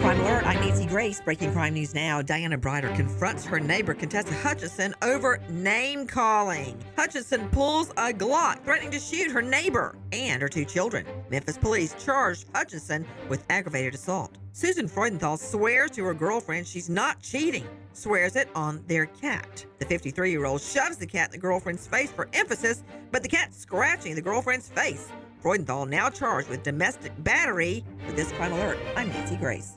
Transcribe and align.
Crime 0.00 0.18
Alert, 0.20 0.46
I'm 0.46 0.60
Nancy 0.60 0.86
Grace. 0.86 1.20
Breaking 1.20 1.52
crime 1.52 1.74
news 1.74 1.94
now. 1.94 2.22
Diana 2.22 2.56
Brider 2.56 2.96
confronts 2.96 3.44
her 3.44 3.60
neighbor, 3.60 3.92
Contessa 3.92 4.32
Hutchison, 4.32 4.94
over 5.02 5.42
name 5.50 6.06
calling. 6.06 6.82
Hutchison 6.96 7.50
pulls 7.50 7.90
a 7.90 8.10
Glock, 8.10 8.64
threatening 8.64 8.92
to 8.92 8.98
shoot 8.98 9.30
her 9.30 9.42
neighbor 9.42 9.94
and 10.10 10.40
her 10.40 10.48
two 10.48 10.64
children. 10.64 11.04
Memphis 11.30 11.58
police 11.58 11.94
charged 12.02 12.46
Hutchison 12.54 13.06
with 13.28 13.44
aggravated 13.50 13.92
assault. 13.92 14.38
Susan 14.52 14.88
Freudenthal 14.88 15.38
swears 15.38 15.90
to 15.90 16.04
her 16.04 16.14
girlfriend 16.14 16.66
she's 16.66 16.88
not 16.88 17.20
cheating, 17.20 17.68
swears 17.92 18.36
it 18.36 18.48
on 18.54 18.82
their 18.86 19.04
cat. 19.04 19.66
The 19.80 19.84
53 19.84 20.30
year 20.30 20.46
old 20.46 20.62
shoves 20.62 20.96
the 20.96 21.06
cat 21.06 21.28
in 21.28 21.32
the 21.32 21.38
girlfriend's 21.38 21.86
face 21.86 22.10
for 22.10 22.26
emphasis, 22.32 22.84
but 23.12 23.22
the 23.22 23.28
cat's 23.28 23.58
scratching 23.58 24.14
the 24.14 24.22
girlfriend's 24.22 24.70
face. 24.70 25.10
Freudenthal 25.44 25.86
now 25.86 26.08
charged 26.08 26.48
with 26.48 26.62
domestic 26.62 27.12
battery. 27.22 27.84
For 28.06 28.12
this 28.12 28.32
crime 28.32 28.52
alert, 28.52 28.78
I'm 28.96 29.08
Nancy 29.08 29.36
Grace. 29.36 29.76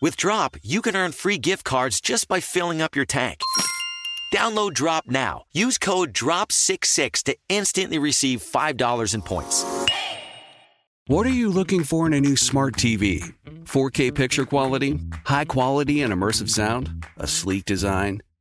With 0.00 0.16
Drop, 0.16 0.56
you 0.62 0.80
can 0.80 0.94
earn 0.94 1.10
free 1.10 1.38
gift 1.38 1.64
cards 1.64 2.00
just 2.00 2.28
by 2.28 2.38
filling 2.38 2.80
up 2.80 2.94
your 2.94 3.04
tank. 3.04 3.40
Download 4.32 4.72
Drop 4.72 5.08
now. 5.08 5.42
Use 5.52 5.76
code 5.76 6.12
DROP66 6.12 7.24
to 7.24 7.36
instantly 7.48 7.98
receive 7.98 8.40
$5 8.40 9.14
in 9.14 9.22
points. 9.22 9.64
What 11.08 11.26
are 11.26 11.30
you 11.30 11.48
looking 11.50 11.82
for 11.82 12.06
in 12.06 12.12
a 12.12 12.20
new 12.20 12.36
smart 12.36 12.74
TV? 12.74 13.34
4K 13.64 14.14
picture 14.14 14.44
quality? 14.44 15.00
High 15.24 15.46
quality 15.46 16.02
and 16.02 16.12
immersive 16.12 16.48
sound? 16.48 17.04
A 17.16 17.26
sleek 17.26 17.64
design? 17.64 18.22